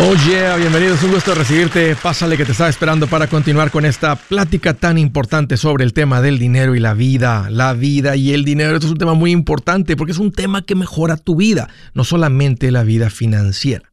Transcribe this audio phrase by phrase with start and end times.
[0.00, 1.96] Oh yeah, bienvenidos, un gusto recibirte.
[1.96, 6.22] Pásale que te estaba esperando para continuar con esta plática tan importante sobre el tema
[6.22, 7.48] del dinero y la vida.
[7.50, 10.62] La vida y el dinero, esto es un tema muy importante porque es un tema
[10.62, 13.92] que mejora tu vida, no solamente la vida financiera.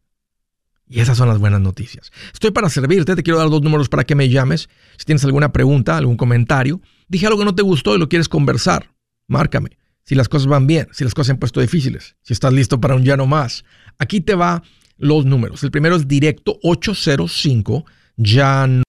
[0.87, 2.11] Y esas son las buenas noticias.
[2.31, 4.69] Estoy para servirte, te quiero dar dos números para que me llames.
[4.97, 8.29] Si tienes alguna pregunta, algún comentario, dije algo que no te gustó y lo quieres
[8.29, 8.91] conversar,
[9.27, 9.71] márcame.
[10.03, 12.79] Si las cosas van bien, si las cosas se han puesto difíciles, si estás listo
[12.79, 13.65] para un ya no más.
[13.97, 14.61] Aquí te va
[14.97, 15.63] los números.
[15.63, 17.85] El primero es directo 805,
[18.17, 18.85] ya no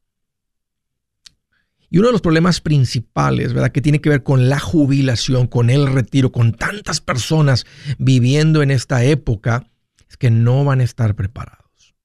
[1.89, 3.71] Y uno de los problemas principales, ¿verdad?
[3.71, 7.65] Que tiene que ver con la jubilación, con el retiro, con tantas personas
[7.97, 9.67] viviendo en esta época,
[10.07, 11.95] es que no van a estar preparados.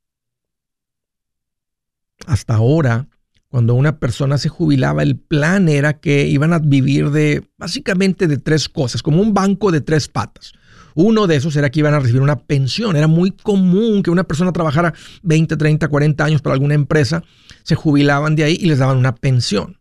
[2.26, 3.08] Hasta ahora,
[3.56, 8.36] cuando una persona se jubilaba, el plan era que iban a vivir de básicamente de
[8.36, 10.52] tres cosas, como un banco de tres patas.
[10.94, 12.96] Uno de esos era que iban a recibir una pensión.
[12.96, 17.24] Era muy común que una persona trabajara 20, 30, 40 años para alguna empresa,
[17.62, 19.78] se jubilaban de ahí y les daban una pensión.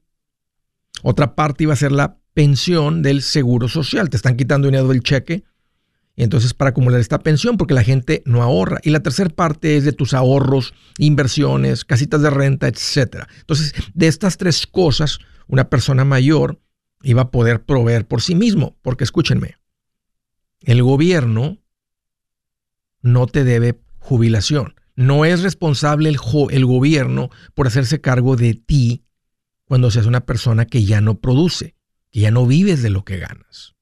[1.03, 4.09] Otra parte iba a ser la pensión del seguro social.
[4.09, 5.43] Te están quitando dinero del cheque,
[6.15, 8.79] y entonces para acumular esta pensión, porque la gente no ahorra.
[8.83, 13.27] Y la tercera parte es de tus ahorros, inversiones, casitas de renta, etc.
[13.39, 16.61] Entonces, de estas tres cosas, una persona mayor
[17.03, 18.77] iba a poder proveer por sí mismo.
[18.81, 19.57] Porque escúchenme,
[20.61, 21.57] el gobierno
[23.01, 24.75] no te debe jubilación.
[24.95, 26.17] No es responsable el,
[26.51, 29.03] el gobierno por hacerse cargo de ti
[29.65, 31.75] cuando seas una persona que ya no produce,
[32.11, 33.74] que ya no vives de lo que ganas.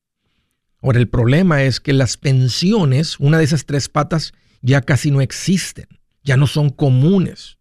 [0.84, 5.22] Ahora, el problema es que las pensiones, una de esas tres patas, ya casi no
[5.22, 5.88] existen,
[6.24, 7.58] ya no son comunes.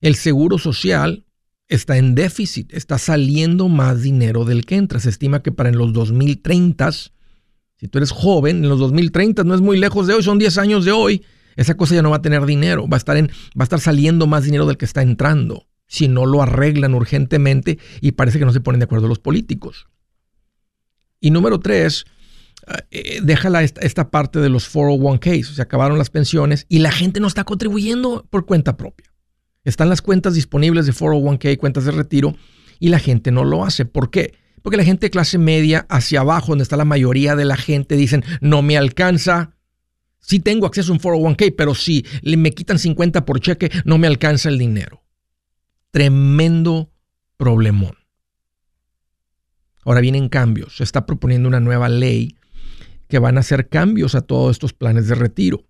[0.00, 1.26] El seguro social
[1.68, 4.98] está en déficit, está saliendo más dinero del que entra.
[4.98, 9.54] Se estima que para en los 2030, si tú eres joven, en los 2030 no
[9.54, 12.16] es muy lejos de hoy, son 10 años de hoy, esa cosa ya no va
[12.16, 14.86] a tener dinero, va a estar, en, va a estar saliendo más dinero del que
[14.86, 19.06] está entrando, si no lo arreglan urgentemente y parece que no se ponen de acuerdo
[19.06, 19.86] los políticos.
[21.20, 22.06] Y número tres,
[22.90, 27.26] eh, déjala esta, parte de los 401ks, se acabaron las pensiones y la gente no
[27.26, 29.12] está contribuyendo por cuenta propia.
[29.64, 32.34] Están las cuentas disponibles de 401k, cuentas de retiro,
[32.78, 33.84] y la gente no lo hace.
[33.84, 34.34] ¿Por qué?
[34.62, 37.96] Porque la gente de clase media hacia abajo, donde está la mayoría de la gente,
[37.96, 39.56] dicen, no me alcanza.
[40.18, 44.06] Sí tengo acceso a un 401k, pero si me quitan 50 por cheque, no me
[44.06, 45.02] alcanza el dinero.
[45.90, 46.90] Tremendo
[47.36, 47.99] problemón.
[49.84, 50.76] Ahora vienen cambios.
[50.76, 52.36] Se está proponiendo una nueva ley
[53.08, 55.64] que van a hacer cambios a todos estos planes de retiro.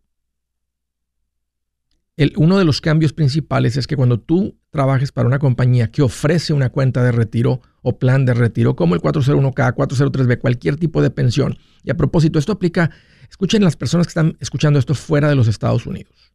[2.36, 6.52] uno de los cambios principales es que cuando tú trabajes para una compañía que ofrece
[6.52, 11.10] una cuenta de retiro o plan de retiro, como el 401k, 403b, cualquier tipo de
[11.10, 12.90] pensión, y a propósito, esto aplica,
[13.30, 16.34] escuchen las personas que están escuchando esto fuera de los Estados Unidos,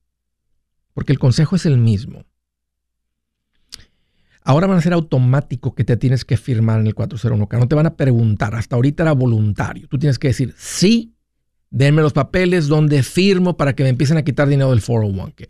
[0.93, 2.25] porque el consejo es el mismo.
[4.47, 7.59] Ahora van a ser automático que te tienes que firmar en el 401k.
[7.59, 8.53] No te van a preguntar.
[8.53, 9.87] Hasta ahorita era voluntario.
[9.87, 11.15] Tú tienes que decir, sí,
[11.71, 15.47] denme los papeles donde firmo para que me empiecen a quitar dinero del 401k.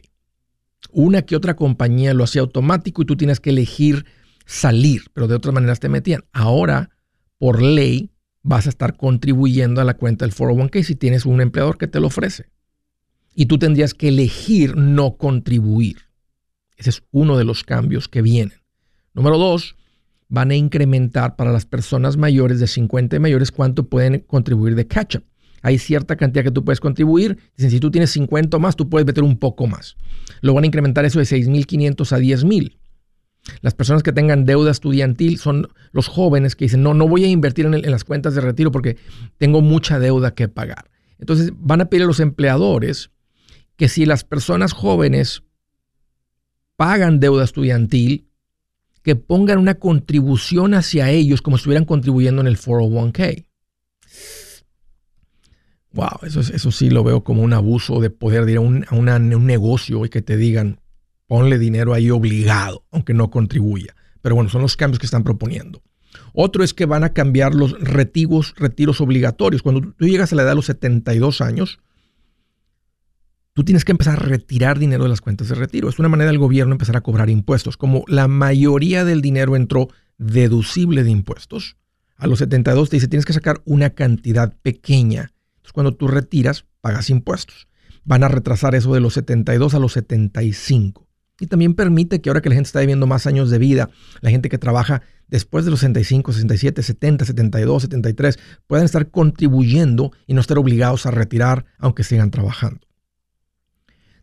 [0.91, 4.05] Una que otra compañía lo hacía automático y tú tienes que elegir
[4.45, 6.23] salir, pero de otras maneras te metían.
[6.31, 6.91] Ahora,
[7.37, 8.11] por ley,
[8.43, 11.99] vas a estar contribuyendo a la cuenta del 401k si tienes un empleador que te
[11.99, 12.45] lo ofrece.
[13.33, 15.97] Y tú tendrías que elegir no contribuir.
[16.77, 18.64] Ese es uno de los cambios que vienen.
[19.15, 19.75] Número dos,
[20.27, 24.85] van a incrementar para las personas mayores de 50 y mayores cuánto pueden contribuir de
[24.85, 25.23] catch-up.
[25.61, 27.39] Hay cierta cantidad que tú puedes contribuir.
[27.57, 29.95] Dicen, si tú tienes 50 o más, tú puedes meter un poco más.
[30.41, 32.77] Lo van a incrementar eso de 6.500 a 10.000.
[33.61, 37.27] Las personas que tengan deuda estudiantil son los jóvenes que dicen, no, no voy a
[37.27, 38.97] invertir en, las cuentas de retiro porque
[39.37, 40.89] tengo mucha deuda que pagar.
[41.19, 43.11] Entonces van a pedir a los empleadores
[43.75, 45.43] que si las personas jóvenes
[46.75, 48.27] pagan deuda estudiantil,
[49.05, 53.45] que pongan una contribución hacia ellos como si estuvieran contribuyendo en el 401k.
[55.91, 58.95] Wow, eso, eso sí lo veo como un abuso de poder ir a un, a
[58.95, 60.81] un negocio y que te digan,
[61.27, 63.95] ponle dinero ahí obligado, aunque no contribuya.
[64.23, 65.83] Pero bueno, son los cambios que están proponiendo.
[66.33, 69.61] Otro es que van a cambiar los retiros obligatorios.
[69.61, 71.77] Cuando tú llegas a la edad de los 72 años,
[73.55, 75.89] tú tienes que empezar a retirar dinero de las cuentas de retiro.
[75.89, 77.77] Es una manera del gobierno empezar a cobrar impuestos.
[77.77, 79.87] Como la mayoría del dinero entró
[80.17, 81.77] deducible de impuestos,
[82.17, 85.31] a los 72 te dice tienes que sacar una cantidad pequeña.
[85.55, 87.67] Entonces cuando tú retiras, pagas impuestos.
[88.03, 91.07] Van a retrasar eso de los 72 a los 75.
[91.39, 94.31] Y también permite que ahora que la gente está viviendo más años de vida, la
[94.31, 98.37] gente que trabaja después de los 65, 67, 70, 72, 73,
[98.67, 102.85] puedan estar contribuyendo y no estar obligados a retirar aunque sigan trabajando.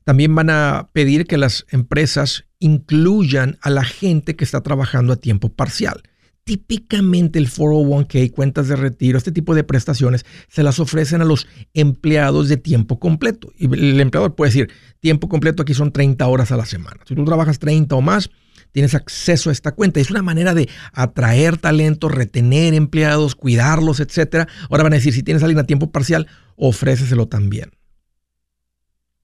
[0.05, 5.17] También van a pedir que las empresas incluyan a la gente que está trabajando a
[5.17, 6.03] tiempo parcial
[6.45, 11.47] típicamente el 401k, cuentas de retiro, este tipo de prestaciones, se las ofrecen a los
[11.75, 13.53] empleados de tiempo completo.
[13.57, 14.71] Y el empleador puede decir,
[15.01, 17.01] tiempo completo aquí son 30 horas a la semana.
[17.07, 18.31] Si tú trabajas 30 o más,
[18.73, 20.01] tienes acceso a esta cuenta.
[20.01, 24.49] Es una manera de atraer talento, retener empleados, cuidarlos, etc.
[24.69, 26.27] Ahora van a decir, si tienes alguien a tiempo parcial,
[26.57, 27.71] ofréceselo también.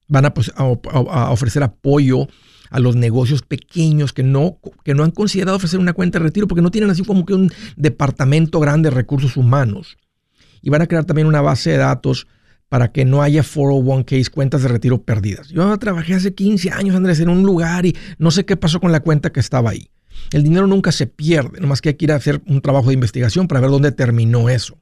[0.08, 2.28] Van a, pues, a ofrecer apoyo
[2.70, 6.48] a los negocios pequeños que no, que no han considerado ofrecer una cuenta de retiro
[6.48, 9.96] porque no tienen así como que un departamento grande de recursos humanos.
[10.62, 12.26] Y van a crear también una base de datos
[12.68, 15.48] para que no haya 401ks, cuentas de retiro perdidas.
[15.48, 18.92] Yo trabajé hace 15 años, Andrés, en un lugar y no sé qué pasó con
[18.92, 19.90] la cuenta que estaba ahí.
[20.32, 22.94] El dinero nunca se pierde, nomás que hay que ir a hacer un trabajo de
[22.94, 24.78] investigación para ver dónde terminó eso.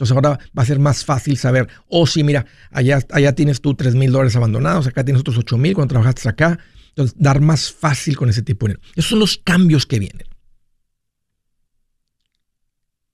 [0.00, 3.74] Entonces ahora va a ser más fácil saber, oh sí, mira, allá, allá tienes tú
[3.74, 6.58] 3 mil dólares abandonados, acá tienes otros 8 mil cuando trabajaste acá.
[6.88, 8.88] Entonces, dar más fácil con ese tipo de dinero.
[8.96, 10.26] Esos son los cambios que vienen.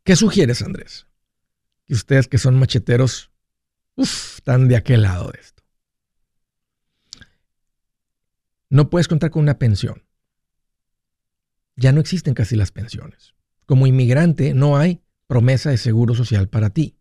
[0.04, 1.08] ¿Qué sugieres, Andrés?
[1.86, 3.32] Que ustedes que son macheteros,
[3.96, 5.64] uff, están de aquel lado de esto.
[8.70, 10.04] No puedes contar con una pensión.
[11.74, 13.34] Ya no existen casi las pensiones.
[13.64, 16.96] Como inmigrante no hay promesa de seguro social para ti.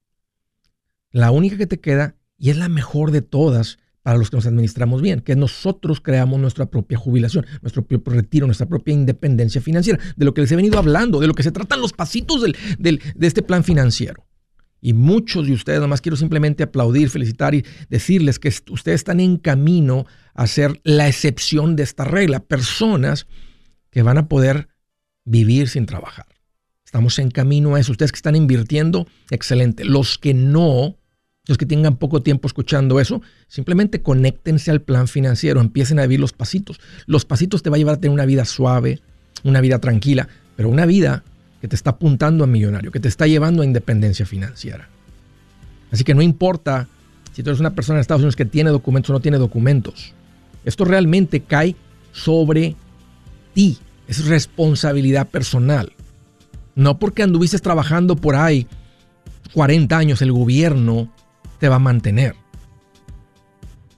[1.11, 4.45] La única que te queda, y es la mejor de todas, para los que nos
[4.45, 9.99] administramos bien, que nosotros creamos nuestra propia jubilación, nuestro propio retiro, nuestra propia independencia financiera,
[10.15, 12.99] de lo que les he venido hablando, de lo que se tratan los pasitos de
[13.19, 14.27] este plan financiero.
[14.79, 19.37] Y muchos de ustedes, nomás quiero simplemente aplaudir, felicitar y decirles que ustedes están en
[19.37, 20.05] camino
[20.35, 23.25] a ser la excepción de esta regla, personas
[23.89, 24.67] que van a poder
[25.23, 26.27] vivir sin trabajar.
[26.85, 27.91] Estamos en camino a eso.
[27.91, 29.83] Ustedes que están invirtiendo, excelente.
[29.83, 30.95] Los que no,
[31.47, 36.19] los que tengan poco tiempo escuchando eso, simplemente conéctense al plan financiero, empiecen a vivir
[36.19, 36.79] los pasitos.
[37.05, 39.01] Los pasitos te va a llevar a tener una vida suave,
[39.43, 41.23] una vida tranquila, pero una vida
[41.59, 44.87] que te está apuntando a millonario, que te está llevando a independencia financiera.
[45.91, 46.87] Así que no importa
[47.33, 50.13] si tú eres una persona en Estados Unidos que tiene documentos o no tiene documentos.
[50.63, 51.75] Esto realmente cae
[52.11, 52.75] sobre
[53.53, 53.77] ti.
[54.07, 55.94] Es responsabilidad personal.
[56.75, 58.67] No porque anduviste trabajando por ahí
[59.53, 61.09] 40 años, el gobierno
[61.59, 62.35] te va a mantener.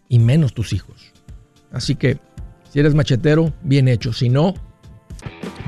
[0.08, 1.12] Y menos tus hijos.
[1.72, 2.20] Así que,
[2.72, 4.14] si eres machetero, bien hecho.
[4.14, 4.54] Si no,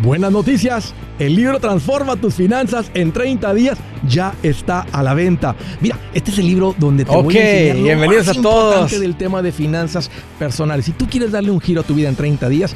[0.01, 5.58] Buenas noticias, el libro Transforma tus finanzas en 30 días ya está a la venta.
[5.82, 9.42] Mira, este es el libro donde te voy a enseñar bienvenidos a todos del tema
[9.42, 10.86] de finanzas personales.
[10.86, 12.75] Si tú quieres darle un giro a tu vida en 30 días,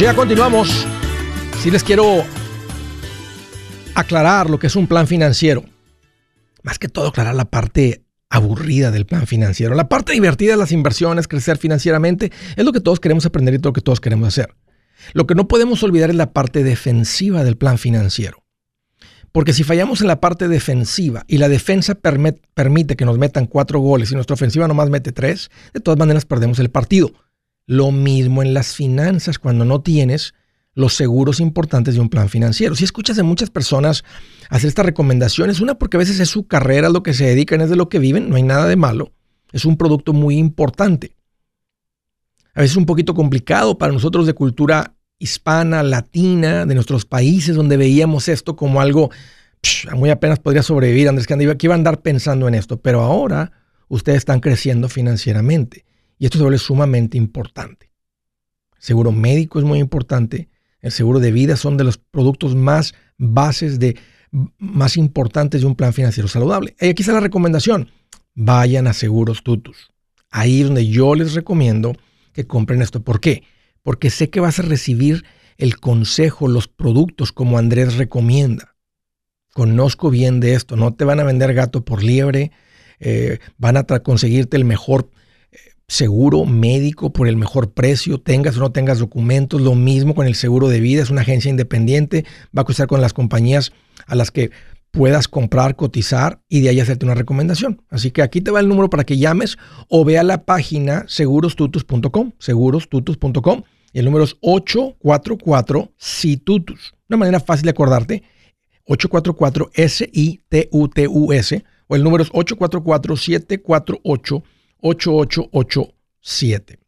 [0.00, 0.84] Ya continuamos.
[1.62, 2.24] Si les quiero
[3.94, 5.62] aclarar lo que es un plan financiero.
[6.64, 9.76] Más que todo aclarar la parte aburrida del plan financiero.
[9.76, 13.58] La parte divertida de las inversiones, crecer financieramente, es lo que todos queremos aprender y
[13.58, 14.56] todo lo que todos queremos hacer.
[15.12, 18.42] Lo que no podemos olvidar es la parte defensiva del plan financiero.
[19.30, 23.78] Porque si fallamos en la parte defensiva y la defensa permite que nos metan cuatro
[23.78, 27.12] goles y nuestra ofensiva nomás mete tres, de todas maneras perdemos el partido.
[27.66, 30.34] Lo mismo en las finanzas, cuando no tienes
[30.74, 32.74] los seguros importantes de un plan financiero.
[32.74, 34.04] Si escuchas de muchas personas
[34.50, 37.70] hacer estas recomendaciones, una porque a veces es su carrera, lo que se dedican, es
[37.70, 39.12] de lo que viven, no hay nada de malo.
[39.52, 41.14] Es un producto muy importante.
[42.54, 47.76] A veces un poquito complicado para nosotros de cultura hispana, latina, de nuestros países, donde
[47.76, 49.10] veíamos esto como algo,
[49.96, 53.52] muy apenas podría sobrevivir, Andrés que iba a andar pensando en esto, pero ahora
[53.88, 55.84] ustedes están creciendo financieramente
[56.18, 57.90] y esto se vuelve sumamente importante.
[58.78, 60.48] seguro médico es muy importante.
[60.80, 63.96] El seguro de vida son de los productos más bases de
[64.58, 66.74] más importantes de un plan financiero saludable.
[66.80, 67.88] Y aquí está la recomendación.
[68.34, 69.92] Vayan a Seguros Tutus.
[70.30, 71.94] Ahí es donde yo les recomiendo
[72.32, 73.02] que compren esto.
[73.02, 73.44] ¿Por qué?
[73.82, 75.24] Porque sé que vas a recibir
[75.56, 78.74] el consejo, los productos como Andrés recomienda.
[79.52, 80.74] Conozco bien de esto.
[80.74, 82.50] No te van a vender gato por liebre.
[82.98, 85.10] Eh, van a conseguirte el mejor
[85.88, 90.34] seguro médico por el mejor precio, tengas o no tengas documentos, lo mismo con el
[90.34, 92.24] seguro de vida, es una agencia independiente,
[92.56, 93.72] va a costar con las compañías
[94.06, 94.52] a las que
[94.90, 97.82] puedas comprar, cotizar y de ahí hacerte una recomendación.
[97.90, 102.32] Así que aquí te va el número para que llames o vea la página segurostutus.com,
[102.38, 103.62] segurostutus.com
[103.92, 106.94] y el número es 844-SITUTUS.
[107.08, 108.22] Una manera fácil de acordarte,
[108.86, 114.42] 844-S-I-T-U-T-U-S o el número es 844-748
[114.84, 116.78] 8887.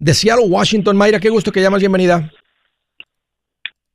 [0.00, 2.32] De Seattle, Washington, Mayra, qué gusto que llamas, bienvenida.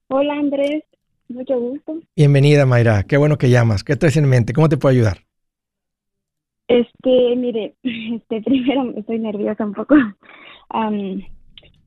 [0.07, 0.83] Hola Andrés,
[1.27, 1.99] mucho gusto.
[2.15, 3.83] Bienvenida Mayra, qué bueno que llamas.
[3.83, 4.53] ¿Qué traes en mente?
[4.53, 5.17] ¿Cómo te puedo ayudar?
[6.69, 9.95] Este, mire, este, primero estoy nerviosa un poco.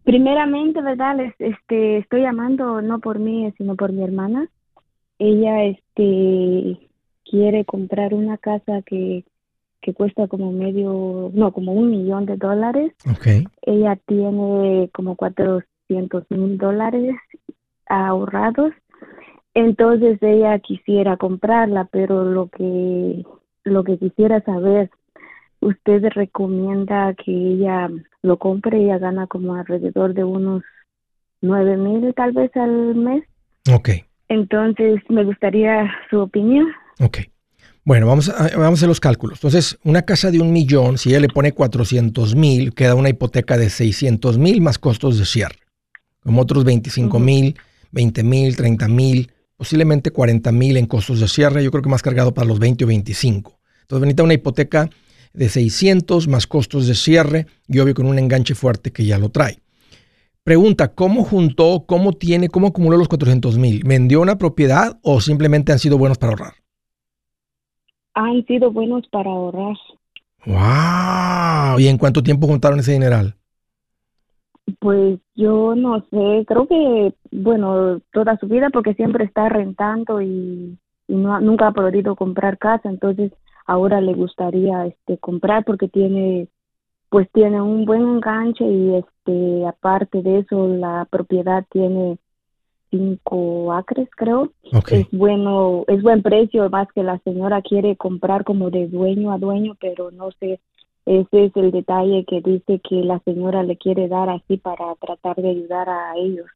[0.04, 1.32] primeramente, ¿verdad?
[1.38, 4.50] Este, estoy llamando no por mí, sino por mi hermana.
[5.18, 6.78] Ella, este,
[7.24, 9.24] quiere comprar una casa que
[9.84, 12.94] que cuesta como medio, no, como un millón de dólares.
[13.18, 13.44] Okay.
[13.60, 17.14] Ella tiene como 400 mil dólares
[17.86, 18.72] ahorrados.
[19.52, 23.26] Entonces ella quisiera comprarla, pero lo que,
[23.64, 24.90] lo que quisiera saber,
[25.60, 27.90] usted recomienda que ella
[28.22, 30.62] lo compre, ella gana como alrededor de unos
[31.42, 33.22] 9 mil tal vez al mes.
[33.70, 33.90] Ok.
[34.30, 36.68] Entonces me gustaría su opinión.
[37.00, 37.18] Ok.
[37.86, 39.38] Bueno, vamos a, vamos a hacer los cálculos.
[39.40, 43.58] Entonces, una casa de un millón, si ella le pone 400 mil, queda una hipoteca
[43.58, 45.58] de 600 mil más costos de cierre.
[46.20, 47.58] Como otros 25 mil,
[47.92, 51.62] 20 mil, 30 mil, posiblemente 40 mil en costos de cierre.
[51.62, 53.60] Yo creo que más cargado para los 20 o 25.
[53.82, 54.88] Entonces, necesita una hipoteca
[55.34, 59.28] de 600 más costos de cierre y obvio con un enganche fuerte que ya lo
[59.28, 59.58] trae.
[60.42, 63.82] Pregunta, ¿cómo juntó, cómo tiene, cómo acumuló los 400 mil?
[63.84, 66.63] ¿Vendió una propiedad o simplemente han sido buenos para ahorrar?
[68.14, 69.76] Han sido buenos para ahorrar.
[70.46, 71.78] ¡Wow!
[71.78, 73.34] ¿Y en cuánto tiempo juntaron ese dineral?
[74.78, 80.78] Pues yo no sé, creo que, bueno, toda su vida porque siempre está rentando y,
[81.08, 83.32] no, nunca ha podido comprar casa, entonces
[83.66, 86.48] ahora le gustaría este comprar porque tiene
[87.08, 92.18] pues tiene un buen enganche y este aparte de eso la propiedad tiene
[92.94, 94.52] cinco acres, creo.
[94.88, 99.38] Es bueno, es buen precio, más que la señora quiere comprar como de dueño a
[99.38, 100.60] dueño, pero no sé,
[101.06, 105.36] ese es el detalle que dice que la señora le quiere dar así para tratar
[105.36, 106.46] de ayudar a ellos.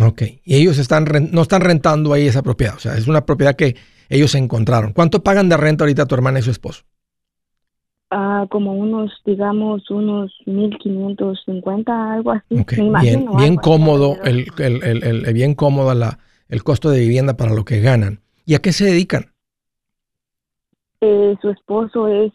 [0.00, 0.22] Ok.
[0.44, 2.74] Y ellos están no están rentando ahí esa propiedad.
[2.76, 3.76] O sea, es una propiedad que
[4.10, 4.92] ellos encontraron.
[4.92, 6.84] ¿Cuánto pagan de renta ahorita tu hermana y su esposo?
[8.10, 12.54] Ah, como unos, digamos, unos 1550, algo así.
[12.54, 12.72] Ok.
[12.78, 13.32] me Bien, imagino.
[13.32, 17.52] bien así cómodo, el, el, el- el- bien cómoda la, el costo de vivienda para
[17.54, 18.20] lo que ganan.
[18.44, 19.32] ¿Y a qué se dedican?
[21.00, 22.32] Eh, su esposo es,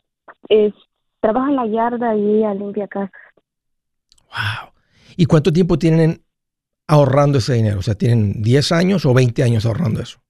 [0.49, 0.73] es,
[1.19, 3.11] trabaja en la yarda y ella limpia casas.
[4.31, 4.71] Wow.
[5.17, 6.23] ¿Y cuánto tiempo tienen
[6.87, 7.79] ahorrando ese dinero?
[7.79, 10.21] O sea, ¿tienen 10 años o 20 años ahorrando eso?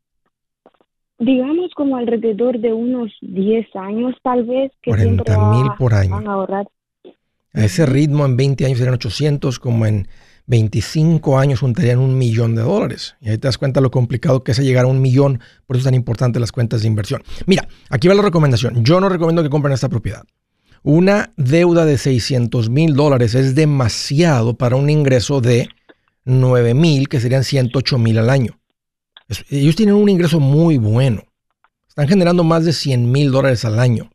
[1.22, 6.16] Digamos como alrededor de unos 10 años tal vez que 40 siempre mil por año.
[6.16, 6.68] van a ahorrar.
[7.54, 10.08] A ese ritmo, en 20 años serían 800, como en
[10.48, 13.18] 25 años juntarían un millón de dólares.
[13.22, 15.82] Y ahí te das cuenta lo complicado que es llegar a un millón, por eso
[15.82, 17.22] es tan importante las cuentas de inversión.
[17.46, 18.84] Mira, aquí va la recomendación.
[18.84, 20.24] Yo no recomiendo que compren esta propiedad.
[20.82, 25.70] Una deuda de 600 mil dólares es demasiado para un ingreso de
[26.26, 28.61] 9 mil, que serían 108 mil al año.
[29.50, 31.24] Ellos tienen un ingreso muy bueno.
[31.88, 34.10] Están generando más de 100 mil dólares al año.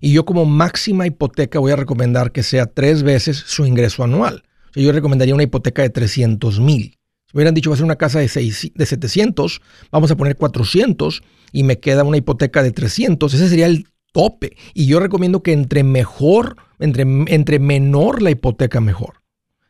[0.00, 4.44] Y yo como máxima hipoteca voy a recomendar que sea tres veces su ingreso anual.
[4.74, 6.98] Yo recomendaría una hipoteca de 300 mil.
[7.26, 9.60] Si me hubieran dicho va a ser una casa de, seis- de 700,
[9.90, 11.22] vamos a poner 400
[11.52, 13.34] y me queda una hipoteca de 300.
[13.34, 14.56] Ese sería el tope.
[14.72, 19.14] Y yo recomiendo que entre mejor, entre menor la hipoteca, mejor.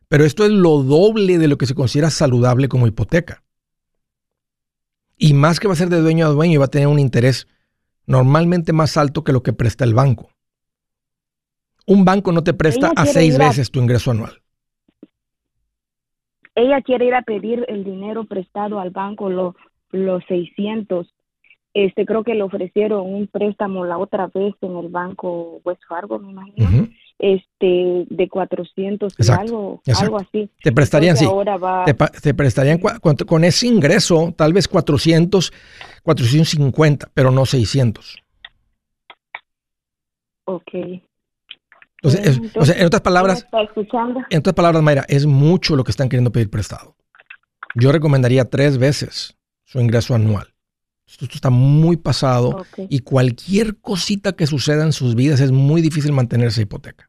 [0.09, 3.43] Pero esto es lo doble de lo que se considera saludable como hipoteca.
[5.19, 6.99] Y más que va a ser de dueño a dueño y va a tener un
[6.99, 7.49] interés
[8.07, 10.31] normalmente más alto que lo que presta el banco.
[11.87, 14.41] Un banco no te presta a seis a- veces tu ingreso anual.
[16.55, 19.55] Ella quiere ir a pedir el dinero prestado al banco, lo-
[19.91, 21.13] los 600.
[21.75, 26.19] Este, creo que le ofrecieron un préstamo la otra vez en el banco West Fargo,
[26.19, 26.67] me imagino.
[27.19, 30.05] Este, de 400 y Exacto, algo, exacto.
[30.05, 30.51] algo así.
[30.63, 31.33] Te prestarían, Entonces sí.
[31.35, 35.53] ahora va, Te, te prestarían con ese ingreso, tal vez 400,
[36.05, 38.23] 450, pero no 600.
[40.45, 41.03] ok.
[42.01, 43.47] Entonces, es- o sea, en otras palabras,
[44.31, 46.95] en otras palabras, Mayra, es mucho lo que están queriendo pedir prestado.
[47.75, 50.55] Yo recomendaría tres veces su ingreso anual.
[51.07, 56.13] Esto, está muy pasado y cualquier cosita que suceda en sus vidas es muy difícil
[56.13, 57.08] mantener esa hipoteca.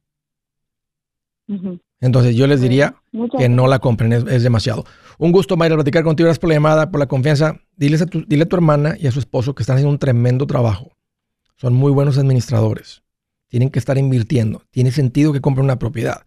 [1.99, 4.85] Entonces yo les diría Muchas que no la compren, es, es demasiado.
[5.17, 6.27] Un gusto, Mayra, platicar contigo.
[6.27, 7.59] Gracias por la llamada, por la confianza.
[7.75, 9.99] Diles a tu, dile a tu hermana y a su esposo que están haciendo un
[9.99, 10.91] tremendo trabajo.
[11.57, 13.03] Son muy buenos administradores.
[13.47, 14.63] Tienen que estar invirtiendo.
[14.69, 16.25] Tiene sentido que compren una propiedad.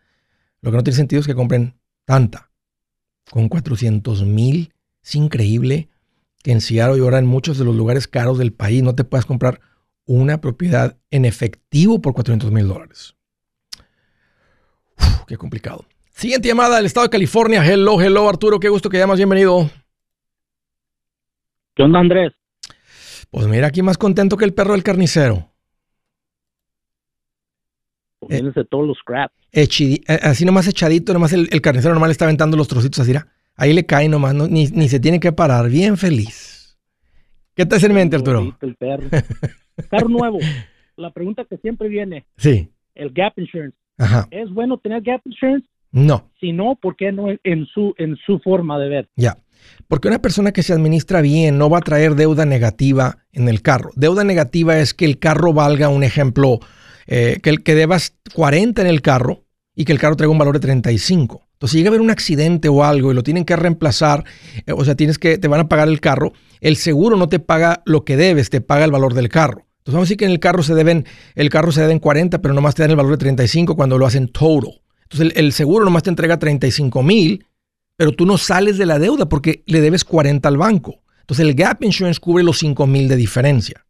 [0.61, 2.51] Lo que no tiene sentido es que compren tanta.
[3.31, 5.89] Con 400 mil, es increíble
[6.43, 9.05] que en Seattle y ahora en muchos de los lugares caros del país no te
[9.05, 9.61] puedas comprar
[10.05, 13.15] una propiedad en efectivo por 400 mil dólares.
[15.33, 15.87] Qué complicado.
[16.11, 17.65] Siguiente llamada del estado de California.
[17.65, 18.61] Hello, hello, Arturo.
[18.61, 19.17] Qué gusto que llamas.
[19.17, 19.71] Bienvenido.
[21.75, 22.35] ¿Qué onda, Andrés?
[23.31, 25.49] Pues mira, aquí más contento que el perro del carnicero.
[28.19, 29.33] Comiéndose todos los scraps.
[29.55, 33.15] Echidi- eh, así nomás echadito, nomás el, el carnicero le está aventando los trocitos así.
[33.15, 33.27] ¿ra?
[33.57, 35.71] Ahí le cae nomás, no- ni, ni se tiene que parar.
[35.71, 36.79] Bien feliz.
[37.55, 38.55] ¿Qué te hace en mente, Arturo?
[38.61, 39.09] El perro.
[39.89, 40.41] Carro nuevo.
[40.97, 42.71] La pregunta que siempre viene, Sí.
[42.95, 43.79] el gap insurance.
[43.99, 44.29] Ajá.
[44.31, 45.67] ¿Es bueno tener gap insurance?
[45.91, 46.31] No.
[46.41, 49.09] Si no, ¿por qué no en su, en su forma de ver?
[49.17, 49.37] Ya.
[49.89, 53.63] Porque una persona que se administra bien no va a traer deuda negativa en el
[53.63, 53.91] carro.
[53.95, 56.61] Deuda negativa es que el carro valga, un ejemplo,
[57.07, 60.39] eh, que, el, que debas 40 en el carro y que el carro traiga un
[60.39, 61.43] valor de 35.
[61.53, 64.25] Entonces, si llega a haber un accidente o algo y lo tienen que reemplazar,
[64.67, 67.39] eh, o sea, tienes que, te van a pagar el carro, el seguro no te
[67.39, 69.67] paga lo que debes, te paga el valor del carro.
[69.83, 72.41] Entonces, vamos a decir que en el carro se deben, el carro se deben 40,
[72.41, 74.81] pero nomás te dan el valor de 35 cuando lo hacen total.
[75.03, 77.47] Entonces, el, el seguro nomás te entrega 35 mil,
[77.97, 81.03] pero tú no sales de la deuda porque le debes 40 al banco.
[81.23, 83.87] Entonces el gap insurance cubre los 5 mil de diferencia.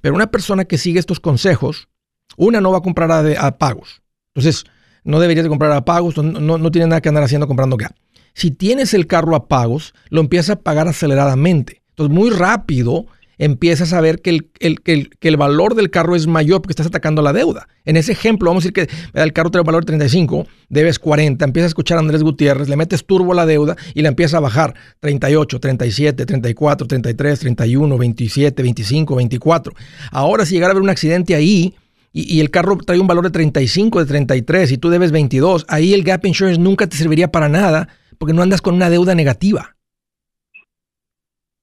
[0.00, 1.88] Pero una persona que sigue estos consejos,
[2.36, 4.02] una no va a comprar a, pagos.
[4.28, 4.64] Entonces
[5.04, 7.76] no deberías de comprar a pagos, no, no, no tienes nada que andar haciendo comprando
[7.76, 7.92] gap.
[8.34, 11.82] Si tienes el carro a pagos, lo empiezas a pagar aceleradamente.
[11.90, 13.06] Entonces muy rápido
[13.38, 16.62] empiezas a ver que el, el- que el- que el valor del carro es mayor
[16.62, 17.68] porque estás atacando la deuda.
[17.84, 18.88] En ese ejemplo, vamos a decir que
[19.20, 22.68] el carro tiene un valor de 35, debes 40, empiezas a escuchar a Andrés Gutiérrez,
[22.68, 27.38] le metes turbo a la deuda y la empieza a bajar 38, 37, 34, 33,
[27.40, 29.72] 31, 27, 25, 24.
[30.10, 31.74] Ahora si llegara a haber un accidente ahí
[32.12, 35.66] y, y el carro trae un valor de 35, de 33 y tú debes 22,
[35.68, 39.14] ahí el gap insurance nunca te serviría para nada porque no andas con una deuda
[39.14, 39.76] negativa.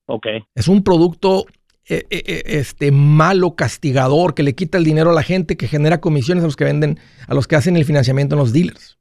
[0.05, 0.25] Ok.
[0.53, 1.45] Es un producto
[1.87, 5.67] eh, eh, eh, este malo, castigador, que le quita el dinero a la gente, que
[5.67, 8.97] genera comisiones a los que venden, a los que hacen el financiamiento en los dealers.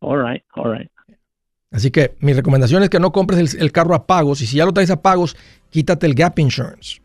[0.00, 0.90] All right, all right.
[1.70, 4.58] Así que mi recomendación es que no compres el, el carro a pagos y si
[4.58, 5.36] ya lo traes a pagos,
[5.70, 7.00] quítate el gap insurance.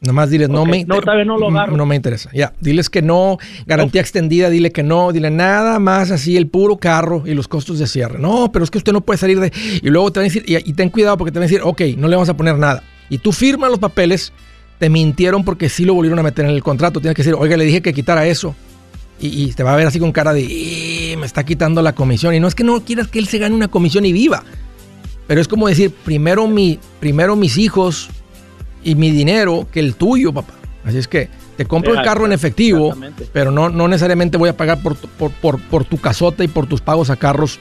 [0.00, 1.76] Nomás diles, no me no, tal vez no lo agarro.
[1.76, 2.30] No me interesa.
[2.32, 6.76] Ya, diles que no, garantía extendida, dile que no, dile nada más así el puro
[6.76, 8.18] carro y los costos de cierre.
[8.20, 9.52] No, pero es que usted no puede salir de.
[9.82, 11.62] Y luego te van a decir, y, y ten cuidado porque te van a decir,
[11.64, 12.84] ok, no le vamos a poner nada.
[13.08, 14.32] Y tú firmas los papeles,
[14.78, 17.00] te mintieron porque sí lo volvieron a meter en el contrato.
[17.00, 18.54] Tienes que decir, oiga, le dije que quitara eso.
[19.20, 21.94] Y, y te va a ver así con cara de, "Ih, me está quitando la
[21.94, 22.34] comisión.
[22.34, 24.44] Y no es que no quieras que él se gane una comisión y viva.
[25.26, 28.08] Pero es como decir, primero, mi, primero mis hijos
[28.84, 30.54] y mi dinero que el tuyo, papá.
[30.84, 32.94] Así es que te compro el carro en efectivo,
[33.32, 36.48] pero no, no necesariamente voy a pagar por, tu- por, por, por tu casota y
[36.48, 37.58] por tus pagos a carros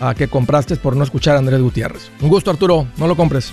[0.00, 2.08] ah, que compraste por no escuchar a Andrés Gutiérrez.
[2.20, 2.86] Un gusto, Arturo.
[2.96, 3.52] No lo compres.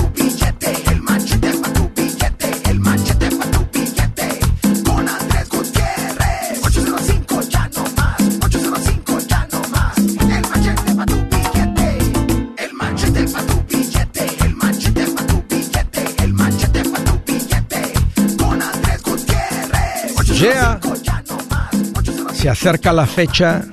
[22.61, 23.65] acerca la fecha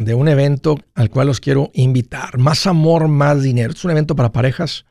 [0.00, 2.38] de un evento al cual los quiero invitar.
[2.38, 3.72] Más amor, más dinero.
[3.72, 4.84] Es un evento para parejas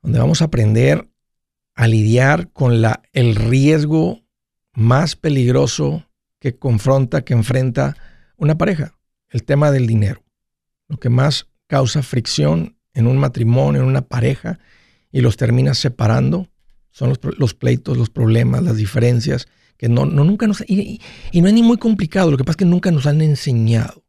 [0.00, 1.08] donde vamos a aprender
[1.74, 4.22] a lidiar con la, el riesgo
[4.74, 6.06] más peligroso
[6.38, 7.96] que confronta, que enfrenta
[8.36, 8.96] una pareja.
[9.28, 10.22] El tema del dinero.
[10.86, 14.60] Lo que más causa fricción en un matrimonio, en una pareja,
[15.10, 16.48] y los termina separando,
[16.92, 19.48] son los, los pleitos, los problemas, las diferencias,
[19.82, 20.60] que no, no nunca nos...
[20.68, 21.00] Y,
[21.32, 24.04] y- no es ni muy complicado, lo que pasa es que nunca nos han enseñado.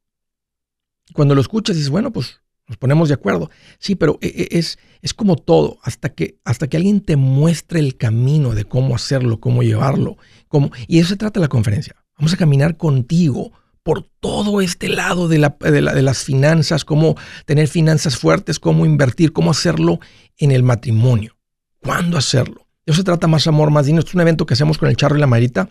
[1.13, 3.49] Cuando lo escuchas dices, bueno, pues nos ponemos de acuerdo.
[3.79, 7.79] Sí, pero e- e- es, es como todo, hasta que, hasta que alguien te muestre
[7.79, 10.17] el camino de cómo hacerlo, cómo llevarlo.
[10.47, 11.95] Cómo, y eso se trata la conferencia.
[12.19, 16.85] Vamos a caminar contigo por todo este lado de, la- de la- de las finanzas,
[16.85, 17.15] cómo
[17.47, 19.99] tener finanzas fuertes, cómo invertir, cómo hacerlo
[20.37, 21.35] en el matrimonio.
[21.81, 22.62] ¿Cuándo hacerlo?
[22.85, 23.99] Eso se trata más amor, más dinero.
[23.99, 25.69] Esto es un evento que hacemos con el Charro y la Marita.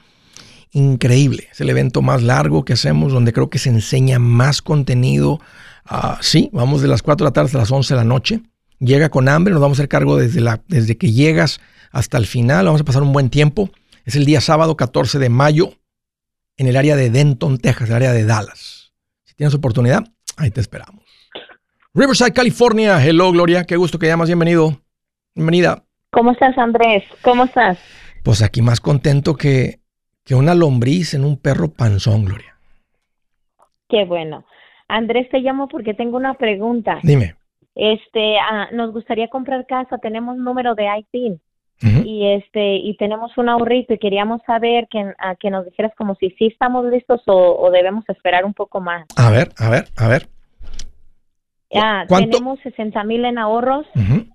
[0.73, 1.49] Increíble.
[1.53, 5.41] Es el evento más largo que hacemos, donde creo que se enseña más contenido.
[5.85, 8.41] Ah, sí, vamos de las 4 de la tarde hasta las 11 de la noche.
[8.79, 12.27] Llega con hambre, nos vamos a hacer cargo desde, la, desde que llegas hasta el
[12.27, 12.65] final.
[12.65, 13.71] Vamos a pasar un buen tiempo.
[14.05, 15.75] Es el día sábado 14 de mayo
[16.57, 18.93] en el área de Denton, Texas, el área de Dallas.
[19.25, 20.05] Si tienes oportunidad,
[20.37, 21.05] ahí te esperamos.
[21.95, 23.05] Riverside, California.
[23.05, 23.65] Hello, Gloria.
[23.65, 24.29] Qué gusto que llamas.
[24.29, 24.81] Bienvenido.
[25.35, 25.85] Bienvenida.
[26.13, 27.05] ¿Cómo estás, Andrés?
[27.23, 27.79] ¿Cómo estás?
[28.23, 29.79] Pues aquí más contento que,
[30.27, 32.55] que una lombriz en un perro panzón, Gloria.
[33.89, 34.45] Qué bueno.
[34.89, 36.99] Andrés, te llamo porque tengo una pregunta.
[37.03, 37.37] Dime.
[37.75, 41.41] Este, ah, nos gustaría comprar casa, tenemos número de ITIN
[41.83, 42.07] Ujú.
[42.07, 46.15] y este y tenemos un ahorrito y queríamos saber que, ah, que nos dijeras como
[46.17, 49.07] si sí estamos listos o, o debemos esperar un poco más.
[49.17, 50.29] A ver, a ver, a ver.
[51.75, 52.33] Ah, ¿Cuánto?
[52.37, 54.27] tenemos 60 mil en ahorros Ujú.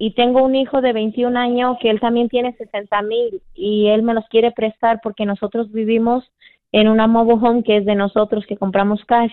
[0.00, 4.02] Y tengo un hijo de 21 años que él también tiene 60 mil y él
[4.02, 6.24] me los quiere prestar porque nosotros vivimos
[6.72, 9.32] en una mobile home que es de nosotros que compramos cash.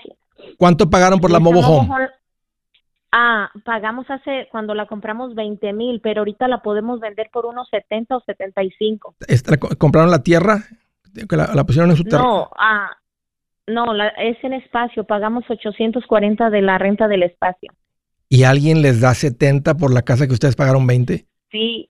[0.58, 1.90] ¿Cuánto pagaron por la Mobile Home?
[1.90, 2.10] home-
[3.14, 7.70] Ah, pagamos hace, cuando la compramos 20 mil, pero ahorita la podemos vender por unos
[7.70, 9.16] 70 o 75.
[9.28, 10.58] Esta- la co- ¿Compraron la tierra?
[11.30, 12.24] ¿Que la, la pusieron en su terreno?
[12.28, 12.90] No, ah,
[13.68, 17.72] no, la, es en espacio, pagamos 840 de la renta del espacio.
[18.30, 21.26] ¿Y alguien les da 70 por la casa que ustedes pagaron 20?
[21.52, 21.90] Sí,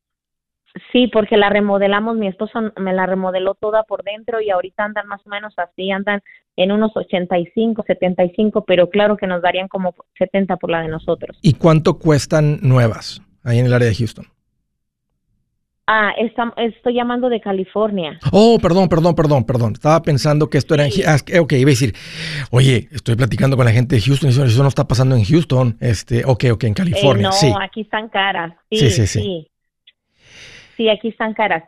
[0.92, 5.08] Sí, porque la remodelamos, mi esposo me la remodeló toda por dentro y ahorita andan
[5.08, 6.22] más o menos así, andan
[6.56, 11.38] en unos 85, 75, pero claro que nos darían como 70 por la de nosotros.
[11.42, 14.26] ¿Y cuánto cuestan nuevas ahí en el área de Houston?
[15.90, 18.20] Ah, está- estoy llamando de California.
[18.34, 19.72] Oh, perdón, perdón, perdón, perdón.
[19.74, 20.92] Estaba pensando que esto era en.
[20.92, 21.94] Hu- ah, Ok, iba a decir,
[22.52, 25.78] oye, estoy platicando con la gente de Houston eso, eso no está pasando en Houston.
[25.80, 27.54] Este, ok, ok, en Eh, California, no, sí.
[27.62, 28.54] aquí están caras.
[28.70, 29.20] Sí, Sí, sí, sí, sí.
[29.22, 29.48] sí.
[30.76, 31.64] Sí, aquí están caras.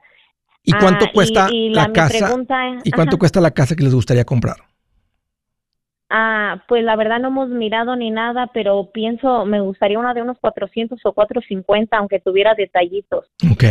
[0.63, 2.25] ¿Y cuánto Ah, cuesta y la casa?
[2.27, 3.19] pregunta- ¿Y cuánto ajá.
[3.19, 4.57] cuesta la casa que les gustaría comprar?
[6.09, 10.23] Ah, pues la verdad no hemos mirado ni nada, pero pienso, me gustaría una de
[10.23, 13.25] unos 400 o 450, aunque tuviera detallitos.
[13.51, 13.63] Ok.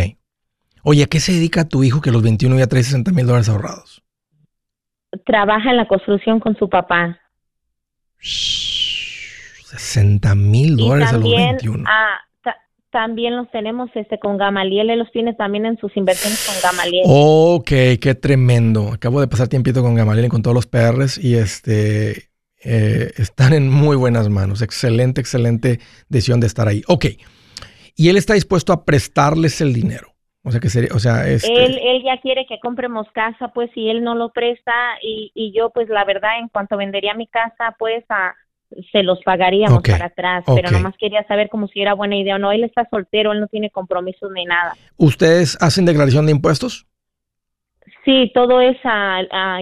[0.84, 3.26] Oye, ¿a qué se dedica tu hijo que a los 21 ya trae 60 mil
[3.26, 4.02] dólares ahorrados?
[5.26, 7.18] Trabaja en la construcción con su papá.
[9.64, 11.84] 60 mil dólares a los también, 21.
[11.88, 12.56] ah, ta-
[12.90, 17.04] también los tenemos este con Gamaliel, él los tiene también en sus inversiones con Gamaliel.
[17.06, 17.68] Ok,
[18.00, 18.92] qué tremendo.
[18.92, 22.30] Acabo de pasar tiempito con Gamaliel y con todos los PRs y este
[22.64, 24.62] eh, están en muy buenas manos.
[24.62, 26.82] Excelente, excelente decisión de estar ahí.
[26.88, 27.06] Ok.
[27.94, 30.14] Y él está dispuesto a prestarles el dinero.
[30.44, 33.70] O sea que sería, o sea, este, Él, él ya quiere que compremos casa, pues,
[33.74, 34.72] y él no lo presta,
[35.02, 38.34] y, y yo, pues, la verdad, en cuanto vendería mi casa, pues, a,
[38.92, 42.38] se los pagaríamos para atrás, pero nomás quería saber como si era buena idea o
[42.38, 42.52] no.
[42.52, 44.74] Él está soltero, él no tiene compromisos ni nada.
[44.96, 46.86] ¿ustedes hacen declaración de impuestos?
[48.04, 48.88] Sí, todo eso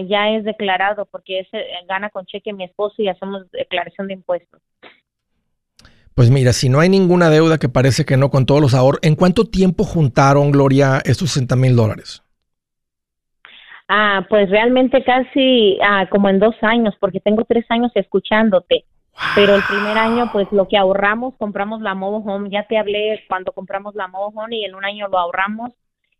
[0.07, 4.61] ya es declarado porque ese gana con cheque mi esposo y hacemos declaración de impuestos.
[6.17, 8.99] Pues mira, si no hay ninguna deuda que parece que no con todos los ahorros,
[9.03, 12.23] ¿en cuánto tiempo juntaron, Gloria, estos 60 mil dólares?
[13.87, 18.85] Ah, pues realmente casi ah, como en dos años, porque tengo tres años escuchándote.
[19.35, 22.49] Pero el primer año, pues lo que ahorramos, compramos la mobile home.
[22.49, 25.69] Ya te hablé cuando compramos la mobile home y en un año lo ahorramos.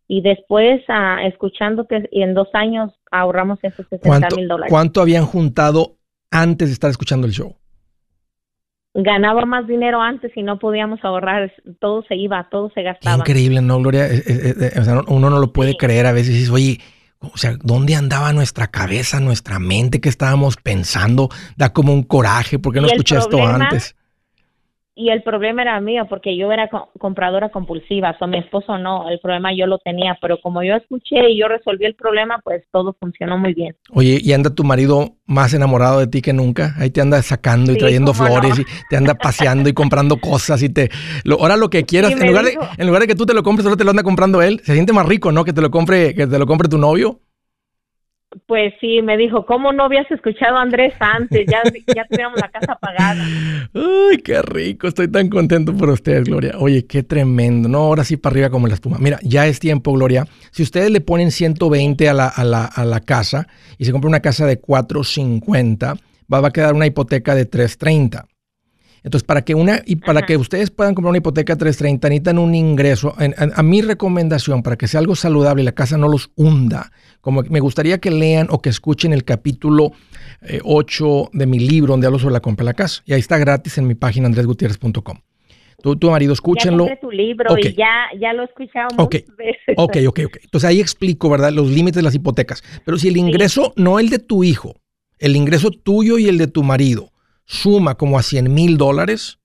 [0.06, 4.70] Y después, ah, escuchándote, y en dos años ahorramos esos 60 ¿Cuánto, mil dólares.
[4.70, 5.96] ¿Cuánto habían juntado
[6.30, 7.56] antes de estar escuchando el show?
[9.00, 11.52] Ganaba más dinero antes y no podíamos ahorrar.
[11.80, 13.18] Todo se iba, todo se gastaba.
[13.18, 14.06] increíble, ¿no, Gloria?
[14.08, 15.76] Eh, eh, eh, o sea, no- uno no lo puede Sí.
[15.78, 16.34] creer a veces.
[16.34, 16.80] Dices, oye,
[17.20, 20.00] o sea, ¿dónde andaba nuestra cabeza, nuestra mente?
[20.00, 21.28] ¿Qué estábamos pensando?
[21.56, 22.58] Da como un coraje.
[22.58, 23.94] ¿Por qué no escuché esto antes?
[25.00, 29.08] Y el problema era mío porque yo era co- compradora compulsiva, o mi esposo no,
[29.08, 32.64] el problema yo lo tenía, pero como yo escuché y yo resolví el problema, pues
[32.72, 33.76] todo funcionó muy bien.
[33.92, 36.74] Oye, ¿y anda tu marido más enamorado de ti que nunca?
[36.78, 38.62] Ahí te anda sacando y Sí, trayendo flores no.
[38.62, 40.90] y te anda paseando y comprando cosas y te...
[41.22, 43.34] Lo, ahora lo que quieras, Sí, en, lugar de, en lugar de que tú te
[43.34, 44.60] lo compres, ahora te lo anda comprando él.
[44.64, 45.44] Se siente más rico, ¿no?
[45.44, 47.20] Que te lo compre, que te lo compre tu novio.
[48.46, 51.46] Pues sí, me dijo, ¿cómo no habías escuchado a Andrés antes?
[51.50, 51.62] Ya,
[51.94, 53.24] ya tuviéramos la casa pagada.
[53.72, 56.52] Ay, qué rico, estoy tan contento por ustedes, Gloria.
[56.58, 57.70] Oye, qué tremendo.
[57.70, 58.98] No, ahora sí para arriba como la espuma.
[59.00, 60.26] Mira, ya es tiempo, Gloria.
[60.50, 63.46] Si ustedes le ponen 120 a la, a la, a la casa
[63.78, 65.94] y se compra una casa de 450,
[66.32, 68.26] va, va a quedar una hipoteca de 330.
[69.04, 70.26] Entonces, para que una y para Ajá.
[70.26, 73.14] que ustedes puedan comprar una hipoteca de 330, necesitan un ingreso.
[73.18, 76.30] En- a, a mi recomendación, para que sea algo saludable y la casa no los
[76.36, 79.92] hunda, como me gustaría que lean o que escuchen el capítulo
[80.42, 83.02] eh, 8 de mi libro donde hablo sobre la compra de la casa.
[83.06, 85.18] Y ahí está gratis en mi página andresgutierrez.com.
[85.80, 86.78] Tú, tu marido, Ya escúchenlo.
[86.86, 87.60] compré tu libro Ok.
[87.66, 89.14] y ya, ya lo he escuchado Ok.
[89.14, 89.74] muchas veces.
[89.76, 90.36] Ok, ok, ok.
[90.42, 91.52] Entonces ahí explico, ¿verdad?
[91.52, 92.64] Los límites de las hipotecas.
[92.84, 94.74] Pero si el ingreso, no el de tu hijo,
[95.20, 97.12] el ingreso tuyo y el de tu marido
[97.48, 99.40] suma como a 100 mil dólares,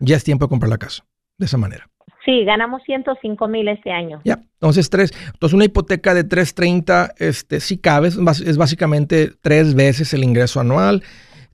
[0.00, 1.06] ya es tiempo de comprar la casa.
[1.38, 1.88] De esa manera.
[2.24, 4.20] Sí, ganamos 105 mil este año.
[4.24, 4.40] Ya.
[4.54, 5.12] Entonces, tres.
[5.32, 10.24] Entonces, una hipoteca de 330, este, sí cabe, es, bas- es básicamente tres veces el
[10.24, 11.02] ingreso anual.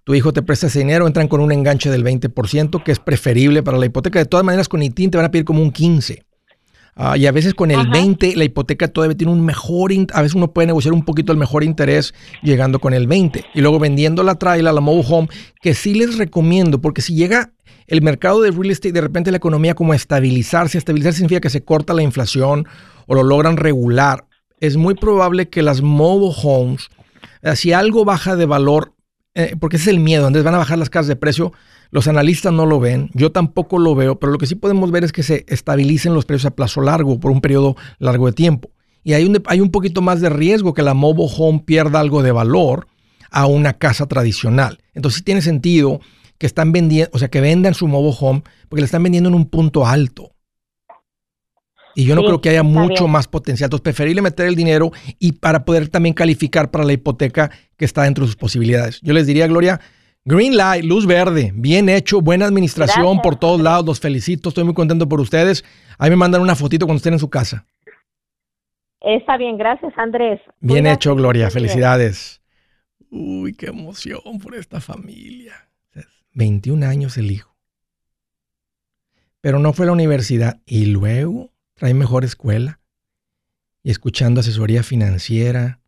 [0.05, 3.63] Tu hijo te presta ese dinero, entran con un enganche del 20%, que es preferible
[3.63, 4.19] para la hipoteca.
[4.19, 6.25] De todas maneras, con ITIN te van a pedir como un 15%.
[7.03, 7.91] Ah, y a veces con el Ajá.
[7.93, 11.39] 20 la hipoteca todavía tiene un mejor, a veces uno puede negociar un poquito el
[11.39, 15.29] mejor interés llegando con el 20 y luego vendiendo la trailer, la mobile home,
[15.63, 17.53] que sí les recomiendo porque si llega
[17.87, 21.49] el mercado de real estate de repente la economía como a estabilizarse, estabilizar significa que
[21.49, 22.67] se corta la inflación
[23.07, 24.27] o lo logran regular,
[24.61, 26.91] es muy probable que las mobile homes,
[27.41, 28.93] eh, si algo baja de valor,
[29.35, 31.55] eh, porque ese es el miedo, entonces van a bajar las casas de precio,
[31.91, 35.05] los analistas no lo ven, yo tampoco lo veo, pero lo que sí podemos ver
[35.05, 38.71] es que se estabilicen los precios a plazo largo, por un periodo largo de tiempo.
[39.03, 42.23] Y hay un, hay un poquito más de riesgo que la mobile home pierda algo
[42.23, 42.87] de valor
[43.31, 44.79] a una casa tradicional.
[44.95, 46.01] Entonces sí tiene sentido
[46.39, 49.35] que están vendiendo, o sea, que vendan su mobile home porque le están vendiendo en
[49.35, 50.33] un punto alto.
[51.95, 53.11] Y yo no Sí, creo que haya mucho bien.
[53.13, 53.67] más potencial.
[53.67, 58.05] Entonces, preferible meter el dinero y para poder también calificar para la hipoteca que está
[58.05, 59.01] dentro de sus posibilidades.
[59.03, 59.81] Yo les diría, Gloria,
[60.25, 63.87] green light, luz verde, bien hecho, buena administración Gracias, por todos lados.
[63.87, 65.65] Los felicito, estoy muy contento por ustedes.
[65.99, 67.67] Ahí me mandan una fotito cuando estén en su casa.
[69.01, 70.41] Está bien, gracias Andrés.
[70.61, 71.47] Bien hecho, Gloria.
[71.47, 71.53] que.
[71.53, 72.43] Felicidades.
[73.11, 75.69] Uy, qué emoción por esta familia.
[76.35, 77.57] 21 años el hijo.
[79.41, 80.61] Pero no fue a la universidad.
[80.67, 82.79] Y luego trae mejor escuela.
[83.83, 85.81] Y escuchando asesoría financiera.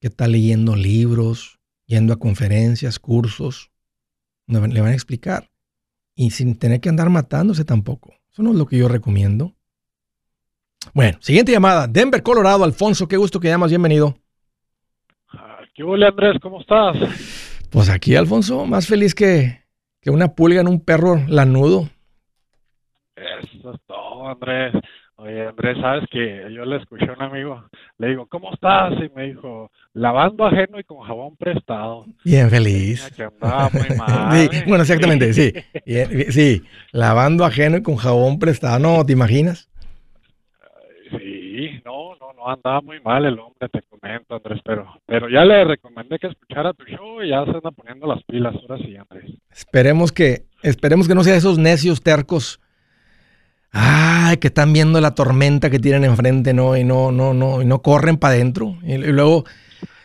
[0.00, 1.58] ¿Qué tal leyendo libros?
[1.92, 3.70] Yendo a conferencias, cursos.
[4.46, 5.50] Le van- le van a explicar.
[6.14, 8.14] Y sin tener que andar matándose tampoco.
[8.32, 9.52] Eso no es lo que yo recomiendo.
[10.94, 11.86] Bueno, siguiente llamada.
[11.86, 12.64] Denver, Colorado.
[12.64, 13.68] Alfonso, qué gusto que llamas.
[13.70, 14.16] Bienvenido.
[15.74, 16.38] ¿Qué huele, Andrés?
[16.40, 16.96] ¿Cómo estás?
[17.68, 19.62] Pues aquí, Alfonso, más feliz que,
[20.00, 21.90] que una pulga en un perro lanudo.
[23.16, 24.72] Eso es todo, Andrés.
[25.22, 27.62] Oye, Andrés, ¿sabes que Yo le escuché a un amigo,
[27.98, 28.92] le digo, ¿cómo estás?
[28.94, 32.06] Y me dijo, lavando ajeno y con jabón prestado.
[32.24, 33.08] Bien feliz.
[33.14, 34.36] Que andaba muy mal.
[34.36, 35.52] Sí, bueno, exactamente, sí.
[36.30, 38.80] Sí, lavando ajeno y con jabón prestado.
[38.80, 39.70] No, ¿te imaginas?
[41.10, 45.44] Sí, no, no, no, andaba muy mal el hombre, te comento, Andrés, pero, pero ya
[45.44, 48.96] le recomendé que escuchara tu show y ya se anda poniendo las pilas, ahora sí,
[48.96, 49.30] Andrés.
[49.52, 52.61] Esperemos que, esperemos que no sea esos necios tercos.
[53.72, 56.76] Ay, que están viendo la tormenta que tienen enfrente, ¿no?
[56.76, 58.76] Y no, no, no, y no corren para adentro.
[58.82, 59.44] Y, y luego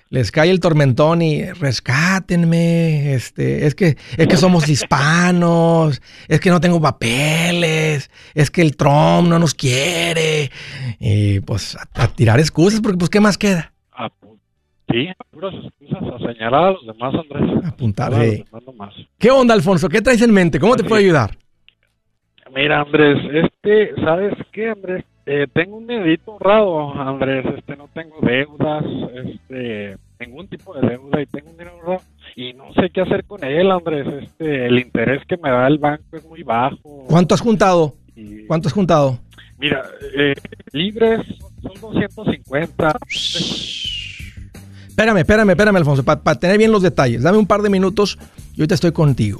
[0.09, 3.13] les cae el tormentón y rescátenme.
[3.13, 8.75] Este, es que, es que somos hispanos, es que no tengo papeles, es que el
[8.77, 10.49] Trump no nos quiere.
[10.99, 13.73] Y pues a, a tirar excusas, porque pues, ¿qué más queda?
[13.91, 14.37] Ah, pu-
[14.89, 17.65] sí, puras excusas a señalar a los demás, Andrés.
[17.65, 18.43] Apuntar, A los sí.
[18.45, 18.93] demás nomás.
[19.17, 19.89] ¿Qué onda, Alfonso?
[19.89, 20.57] ¿Qué traes en mente?
[20.59, 21.37] ¿Cómo te puedo ayudar?
[22.57, 25.05] Mira, Andrés, este, ¿sabes qué, Andrés?
[25.27, 28.83] Eh, tengo un dinerito ahorrado, Andrés, este, no tengo deudas,
[29.25, 32.01] este, ningún tipo de deuda y tengo un dinero ahorrado
[32.35, 35.77] y no sé qué hacer con él, Andrés, este, el interés que me da el
[35.77, 37.03] banco es muy bajo.
[37.07, 37.93] ¿Cuánto has juntado?
[38.15, 39.19] y- ¿Cuánto has juntado?
[39.59, 39.83] Mira,
[40.17, 40.33] eh,
[40.71, 41.21] libres
[41.61, 42.95] son 250.
[44.87, 47.21] Espérame, espérame, espérame, Alfonso, para tener bien los detalles.
[47.21, 48.17] Dame un par de minutos
[48.55, 49.39] y ahorita estoy contigo.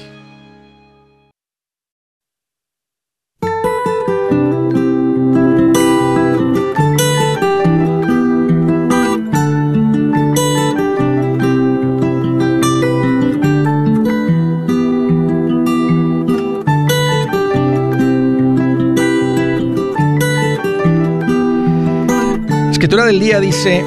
[23.21, 23.85] Día dice,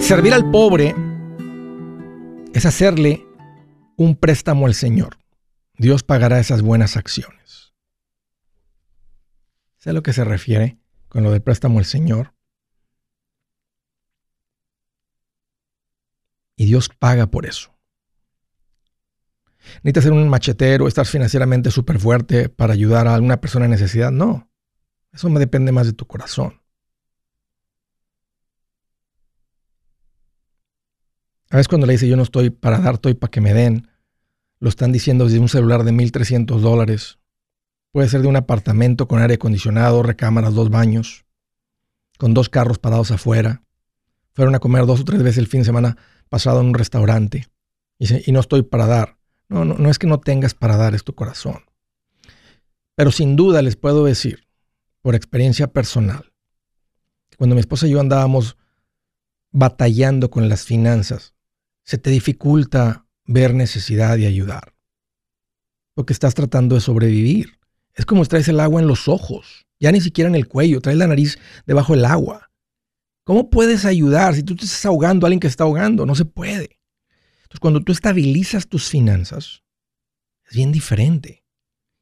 [0.00, 0.94] servir al pobre
[2.54, 3.26] es hacerle
[3.96, 5.18] un préstamo al Señor.
[5.78, 7.74] Dios pagará esas buenas acciones.
[9.78, 10.78] ¿Sé a lo que se refiere
[11.08, 12.34] con lo del préstamo al Señor?
[16.54, 17.76] Y Dios paga por eso.
[19.82, 24.12] ¿Necesitas ser un machetero, estar financieramente súper fuerte para ayudar a alguna persona en necesidad?
[24.12, 24.48] No.
[25.12, 26.59] Eso me depende más de tu corazón.
[31.50, 33.88] A veces cuando le dice yo no estoy para dar, estoy para que me den,
[34.60, 37.18] lo están diciendo desde un celular de 1.300 dólares.
[37.90, 41.24] Puede ser de un apartamento con aire acondicionado, recámaras, dos baños,
[42.18, 43.64] con dos carros parados afuera.
[44.32, 45.96] Fueron a comer dos o tres veces el fin de semana
[46.28, 47.48] pasado en un restaurante.
[47.98, 49.16] Y, y no estoy para dar.
[49.48, 51.64] No, no, no es que no tengas para dar, es tu corazón.
[52.94, 54.46] Pero sin duda les puedo decir,
[55.02, 56.32] por experiencia personal,
[57.36, 58.56] cuando mi esposa y yo andábamos
[59.50, 61.34] batallando con las finanzas,
[61.90, 64.76] se te dificulta ver necesidad y ayudar.
[65.92, 67.58] Porque estás tratando de sobrevivir.
[67.94, 70.98] Es como traes el agua en los ojos, ya ni siquiera en el cuello, traes
[70.98, 71.36] la nariz
[71.66, 72.52] debajo del agua.
[73.24, 76.06] ¿Cómo puedes ayudar si tú te estás ahogando a alguien que está ahogando?
[76.06, 76.78] No se puede.
[77.42, 79.64] Entonces, cuando tú estabilizas tus finanzas,
[80.48, 81.44] es bien diferente.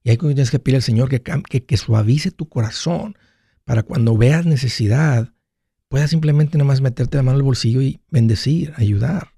[0.02, 3.16] Y ahí tienes que pedir al Señor que, que, que suavice tu corazón
[3.64, 5.32] para cuando veas necesidad,
[5.88, 9.37] puedas simplemente nomás meterte la mano al bolsillo y bendecir, ayudar,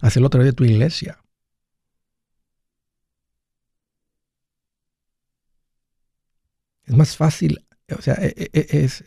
[0.00, 1.18] hacerlo a través de tu iglesia.
[6.84, 7.64] Es más fácil,
[7.96, 9.04] o sea, e- e- e- es,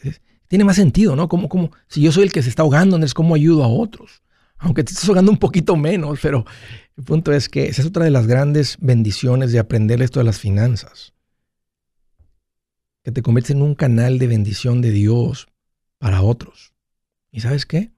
[0.47, 1.27] tiene más sentido, ¿no?
[1.27, 4.21] Como, como si yo soy el que se está ahogando, es como ayudo a otros.
[4.57, 6.45] Aunque te estés ahogando un poquito menos, pero
[6.97, 10.25] el punto es que esa es otra de las grandes bendiciones de aprender esto de
[10.25, 11.13] las finanzas.
[13.03, 15.47] Que te conviertes en un canal de bendición de Dios
[15.99, 16.73] para otros.
[17.31, 17.91] ¿Y sabes qué?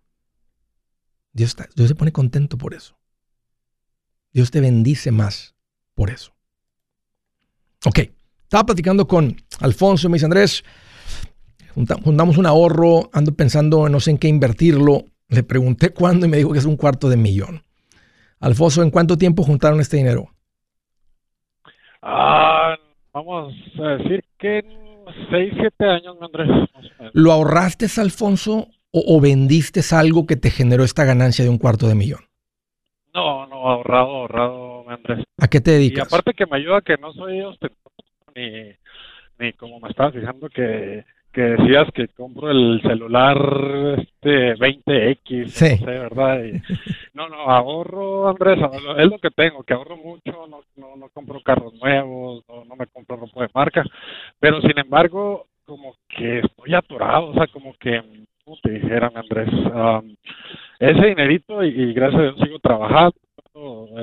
[1.33, 2.95] Dios, está- Dios se pone contento por eso.
[4.31, 5.55] Dios te bendice más
[5.95, 6.33] por eso.
[7.85, 7.99] Ok,
[8.43, 10.63] estaba platicando con Alfonso y me dice, Andrés,
[11.73, 15.05] junta- juntamos un ahorro, ando pensando no sé en qué invertirlo.
[15.27, 17.63] Le pregunté cuándo y me dijo que es un cuarto de millón.
[18.39, 20.29] Alfonso, ¿en cuánto tiempo juntaron este dinero?
[22.01, 22.75] Ah,
[23.13, 24.65] vamos a decir que en
[25.29, 26.49] 6, 7 años, Andrés.
[27.13, 31.87] ¿Lo ahorraste, Alfonso, o, o vendiste algo que te generó esta ganancia de un cuarto
[31.87, 32.21] de millón?
[33.13, 35.25] No, no, ahorrado, ahorrado, Andrés.
[35.39, 36.07] ¿A qué te Y dedicas?
[36.07, 37.81] aparte que me ayuda que no soy ostentoso
[38.35, 38.71] ni,
[39.39, 43.37] ni como me estabas fijando que, que decías que compro el celular
[43.99, 45.69] este 20X, Sí.
[45.71, 46.43] no sé, ¿verdad?
[46.43, 46.53] Y-
[47.13, 48.57] no, no, ahorro, Andrés,
[48.97, 52.75] es lo que tengo, que ahorro mucho, no, no, no compro carros nuevos, no, no
[52.75, 53.83] me compro ropa de marca,
[54.39, 58.01] pero sin embargo, como que estoy atorado, o sea, como que,
[58.61, 59.49] te dijera, mi Andrés,
[60.79, 63.15] ese dinerito y, y gracias a Dios sigo trabajando,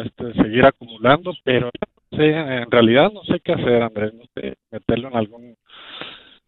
[0.05, 1.71] este, seguir acumulando, pero
[2.13, 5.55] sé, en realidad no sé qué hacer, Andrés, no sé, meterlo en algún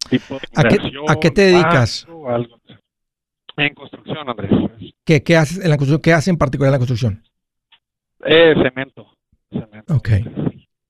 [0.08, 0.78] tipo de ¿A qué-
[1.08, 2.06] a qué te dedicas?
[2.28, 2.56] algo.
[3.58, 4.50] En construcción, Andrés.
[5.04, 6.00] ¿Qué, qué haces en la construcción?
[6.02, 7.22] ¿Qué hace en particular en la construcción?
[8.24, 9.06] Eh, cemento.
[9.50, 9.94] cemento.
[9.94, 10.08] Ok.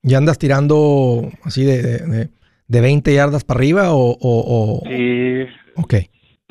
[0.03, 2.29] ¿Ya andas tirando así de, de, de-
[2.69, 4.13] de 20 yardas para arriba o...?
[4.13, 5.45] o- o- Sí,
[5.77, 5.95] Ok.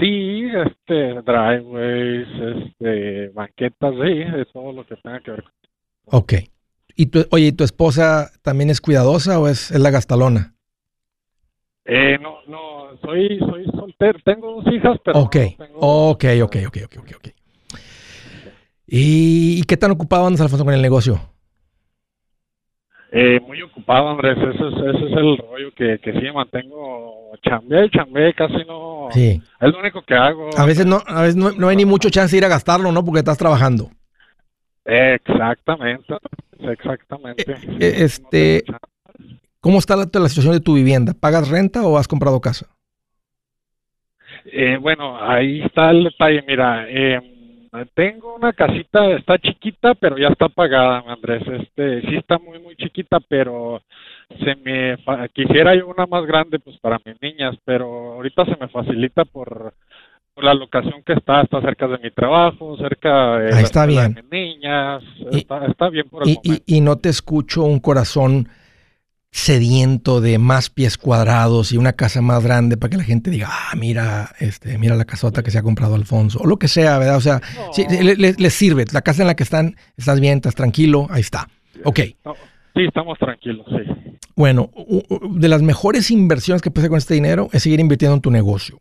[0.02, 2.28] Sí, este, driveways,
[2.58, 5.54] este, banquetas, sí, de todo lo que tenga que ver con
[6.06, 6.34] Ok.
[6.96, 10.56] ¿Y tu, oye, ¿y tu esposa también es cuidadosa o es, es la gastalona?
[11.86, 15.80] Eh, no, no, soy, soy soltero, tengo dos hijas, pero Ok, no tengo...
[15.80, 17.28] ok, ok, ok, ok, ok, ok.
[18.88, 21.20] ¿Y, y qué tan ocupado andas, Alfonso, con el negocio?
[23.14, 27.90] Eh, muy ocupado, Andrés, ese es, ese es el rollo que, que sí mantengo chambeé
[27.90, 29.10] chambeé, casi no...
[29.12, 29.42] Sí.
[29.60, 30.50] Es lo único que hago.
[30.58, 32.90] A veces no, a veces no, no hay ni mucho chance de ir a gastarlo,
[32.94, 33.04] ¿no?
[33.04, 33.90] Porque estás trabajando.
[34.86, 36.16] Exactamente,
[36.60, 37.52] exactamente.
[37.80, 38.64] Eh, este,
[39.60, 41.14] ¿Cómo está la, la situación de tu vivienda?
[41.14, 42.68] ¿Pagas renta o has comprado casa?
[44.46, 46.44] Eh, bueno, ahí está el detalle.
[46.48, 47.20] Mira, eh,
[47.94, 51.42] tengo una casita, está chiquita, pero ya está pagada, Andrés.
[51.48, 53.82] Este, sí está muy, muy chiquita, pero
[54.44, 58.58] se me fa- quisiera yo una más grande, pues para mis niñas, pero ahorita se
[58.60, 59.74] me facilita por,
[60.34, 63.86] por la locación que está, está cerca de mi trabajo, cerca de Ahí la está
[63.86, 64.14] bien.
[64.16, 66.64] de mis niñas, Y- está, está bien por el Y, momento.
[66.68, 68.48] y- y no te escucho un corazón
[69.32, 73.48] sediento de más pies cuadrados y una casa más grande para que la gente diga,
[73.50, 76.98] ah, mira, este, mira la casota que se ha comprado Alfonso, o lo que sea,
[77.00, 77.16] ¿verdad?
[77.16, 78.86] O sea, sí, le, le- le sirve.
[78.92, 81.48] La casa en la que están, estás bien, estás tranquilo, ahí está.
[81.86, 82.00] Ok.
[82.74, 84.18] Sí, estamos tranquilos, sí.
[84.36, 84.70] Bueno,
[85.32, 88.32] de las mejores inversiones que puedes hacer con este dinero es seguir invirtiendo en tu
[88.32, 88.80] negocio.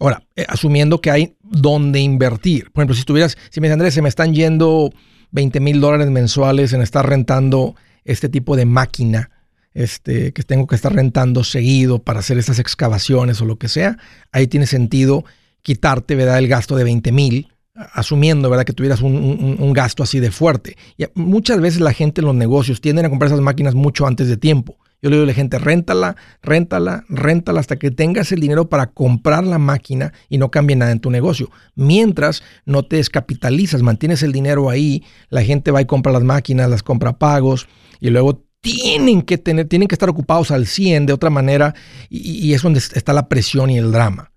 [0.00, 2.70] Ahora, eh, asumiendo que hay donde invertir.
[2.72, 4.90] Por ejemplo, si tuvieras, si me dices, Andrés, se me están yendo
[5.30, 9.30] 20 mil dólares mensuales en estar rentando este tipo de máquina,
[9.74, 13.98] este, que tengo que estar rentando seguido para hacer estas excavaciones o lo que sea,
[14.32, 15.24] ahí tiene sentido
[15.62, 16.38] quitarte, ¿verdad?
[16.38, 18.64] El gasto de 20 mil, asumiendo, ¿verdad?
[18.64, 20.76] Que tuvieras un, un- gasto así de fuerte.
[20.98, 24.28] Y muchas veces la gente en los negocios tienden a comprar esas máquinas mucho antes
[24.28, 24.76] de tiempo.
[25.02, 28.86] Yo le digo a la gente, réntala, réntala, réntala hasta que tengas el dinero para
[28.86, 31.50] comprar la máquina y no cambie nada en tu negocio.
[31.74, 36.70] Mientras no te descapitalizas, mantienes el dinero ahí, la gente va y compra las máquinas,
[36.70, 37.66] las compra pagos
[37.98, 41.74] y luego tienen que tener, tienen que estar ocupados al 100 de otra manera
[42.08, 44.30] y, es donde está la presión y el drama.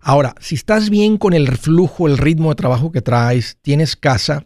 [0.00, 4.44] Ahora, si estás bien con el flujo, el ritmo de trabajo que traes, tienes casa,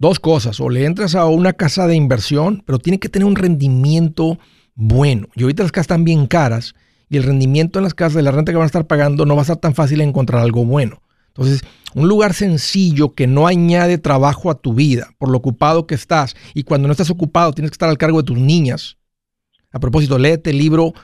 [0.00, 3.36] dos cosas, o le entras a una casa de inversión, pero tiene que tener un
[3.36, 4.38] rendimiento
[4.74, 5.28] bueno.
[5.36, 6.74] Y ahorita las casas están bien caras
[7.08, 9.36] y el rendimiento en las casas de la renta que van a estar pagando no
[9.36, 11.02] va a ser tan fácil encontrar algo bueno.
[11.28, 11.62] Entonces,
[11.94, 16.34] un lugar sencillo que no añade trabajo a tu vida por lo ocupado que estás
[16.54, 18.96] y cuando no estás ocupado tienes que estar al cargo de tus niñas.
[19.70, 20.94] A propósito, léete el libro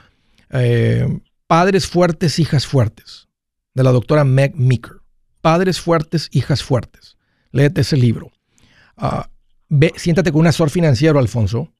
[0.49, 1.07] eh,
[1.45, 3.27] Padres Fuertes, Hijas Fuertes,
[3.73, 4.97] de la doctora Meg Meeker.
[5.41, 7.15] Padres Fuertes, Hijas Fuertes.
[7.51, 8.31] Léete ese libro.
[8.97, 9.29] Ah,
[9.69, 11.73] ve, siéntate con un asesor financiero, Alfonso,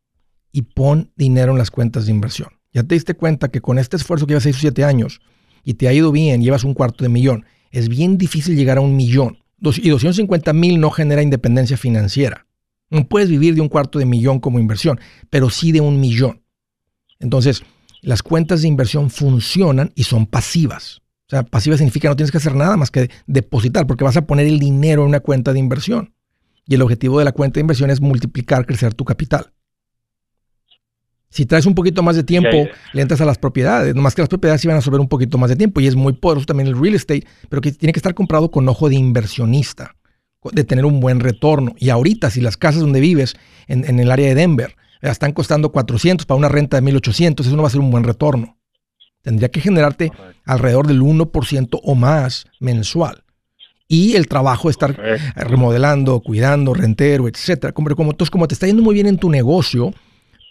[0.51, 2.49] y pon dinero en las cuentas de inversión.
[2.73, 5.19] Ya te diste cuenta que con este esfuerzo que llevas 6 o 7 años,
[5.63, 8.81] y te ha ido bien, llevas un cuarto de millón, es bien difícil llegar a
[8.81, 9.39] un millón.
[9.57, 12.45] Dos- Y 250 mil no genera independencia financiera.
[12.89, 14.99] No puedes vivir de un cuarto de millón como inversión,
[15.29, 16.43] pero sí de un millón.
[17.19, 17.63] Entonces,
[18.01, 21.01] las cuentas de inversión funcionan y son pasivas.
[21.27, 24.25] O sea, pasiva significa no tienes que hacer nada más que depositar, porque vas a
[24.25, 26.13] poner el dinero en una cuenta de inversión.
[26.67, 29.51] Y el objetivo de la cuenta de inversión es multiplicar, crecer tu capital.
[31.29, 33.93] Si traes un poquito más de tiempo, le entras a las propiedades.
[33.93, 35.95] Nomás que las propiedades sí van a absorber un poquito más de tiempo y es
[35.95, 38.95] muy poderoso también el real estate, pero que tiene que estar comprado con ojo de
[38.95, 39.95] inversionista,
[40.51, 41.73] de tener un buen retorno.
[41.77, 43.35] Y ahorita, si las casas donde vives
[43.67, 47.55] en, en el área de Denver están costando 400 para una renta de 1800, eso
[47.55, 48.57] no va a ser un buen retorno.
[49.21, 50.11] Tendría que generarte
[50.45, 53.25] alrededor del 1% o más mensual.
[53.87, 55.23] Y el trabajo de estar Correcto.
[55.35, 57.71] remodelando, cuidando, rentero, etcétera.
[57.73, 59.93] Como, como, entonces, como te está yendo muy bien en tu negocio,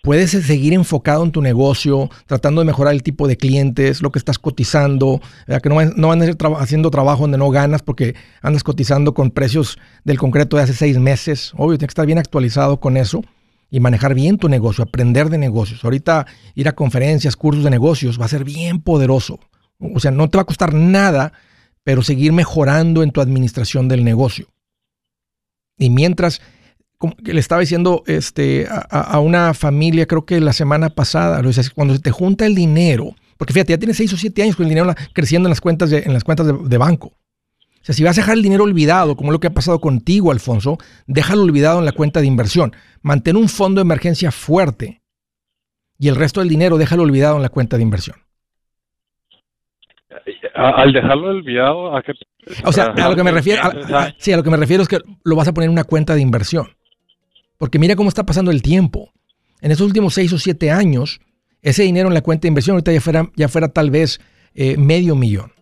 [0.03, 4.19] puedes seguir enfocado en tu negocio, tratando de mejorar el tipo de clientes, lo que
[4.19, 5.61] estás cotizando, ¿verdad?
[5.61, 9.13] que no, no van a ir traba- haciendo trabajo donde no ganas porque andas cotizando
[9.15, 11.53] con precios del concreto de hace seis meses.
[11.57, 13.23] Obvio, tienes que estar bien actualizado con eso
[13.69, 15.85] y manejar bien tu negocio, aprender de negocios.
[15.85, 16.25] Ahorita
[16.55, 19.41] ir a conferencias, cursos de negocios va a ser bien poderoso.
[19.79, 21.33] O sea, no te va a costar nada,
[21.87, 24.49] pero seguir mejorando en tu administración del negocio.
[25.79, 26.43] Y mientras,
[26.99, 31.41] como le estaba diciendo este, a, una familia, creo que la semana pasada,
[31.77, 34.65] cuando se te junta el dinero, porque fíjate, ya tienes seis o siete años con
[34.67, 37.07] el dinero creciendo en las cuentas de, en las cuentas de, de banco.
[37.07, 40.33] O sea, si vas a dejar el dinero olvidado, como lo que ha pasado contigo,
[40.33, 42.75] Alfonso, déjalo olvidado en la cuenta de inversión.
[43.01, 45.03] Mantén un fondo de emergencia fuerte
[46.01, 48.26] y el resto del dinero déjalo olvidado en la cuenta de inversión.
[50.57, 52.13] A- al dejarlo olvidado, ¿a qué?
[52.65, 54.89] O sea, a lo que me refiero, a- sí, a lo que me refiero es
[54.89, 56.69] que lo vas a poner en una cuenta de inversión.
[57.59, 59.13] Porque mira cómo está pasando el tiempo.
[59.61, 61.21] En esos últimos seis o siete años,
[61.63, 64.21] ese dinero en la cuenta de inversión ahorita ya fuera, ya fuera tal vez
[64.55, 65.53] eh, medio millón.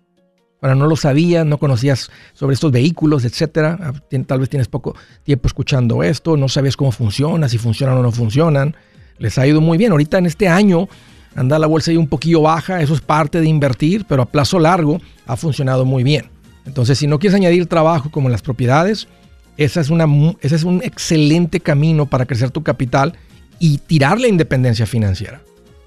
[0.61, 3.79] Ahora no lo sabías, no conocías sobre estos vehículos, etcétera.
[3.81, 3.93] Ah,
[4.27, 8.11] Tal vez tienes poco tiempo escuchando esto, no sabías cómo funciona, si funcionan o no
[8.13, 8.75] funcionan.
[9.19, 9.93] Les ha ido muy bien.
[9.93, 10.89] Ahorita en este año
[11.35, 14.59] anda la bolsa ahí un poquillo baja, eso es parte de invertir, pero a plazo
[14.59, 16.27] largo ha funcionado muy bien.
[16.67, 19.09] Entonces, si no quieres añadir trabajo como en las propiedades,
[19.57, 20.07] esa es una,
[20.41, 23.15] ese es un excelente camino para crecer tu capital
[23.59, 25.41] y tirar la independencia financiera.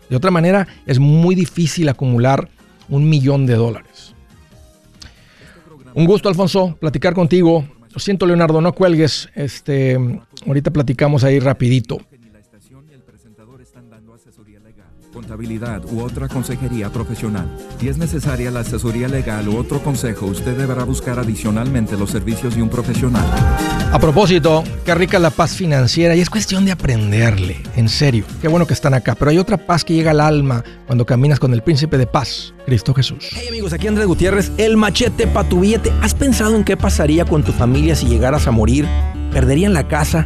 [0.09, 2.49] De otra manera, es muy difícil acumular
[2.89, 4.13] un millón de dólares.
[5.93, 7.67] Un gusto, Alfonso, platicar contigo.
[7.91, 9.29] Lo siento, Leonardo, no cuelgues.
[9.35, 9.97] Este,
[10.45, 11.99] ahorita platicamos ahí rapidito.
[15.13, 17.47] Contabilidad u otra consejería profesional.
[17.79, 22.55] Si es necesaria la asesoría legal u otro consejo, usted deberá buscar adicionalmente los servicios
[22.55, 23.25] de un profesional.
[23.91, 28.25] A propósito, qué rica la paz financiera y es cuestión de aprenderle, en serio.
[28.41, 31.39] Qué bueno que están acá, pero hay otra paz que llega al alma cuando caminas
[31.39, 33.29] con el príncipe de paz, Cristo Jesús.
[33.31, 35.91] Hey amigos, aquí Andrés Gutiérrez, el machete para tu billete.
[36.01, 38.87] ¿Has pensado en qué pasaría con tu familia si llegaras a morir?
[39.31, 40.25] ¿Perderían la casa?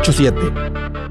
[0.00, 1.03] 87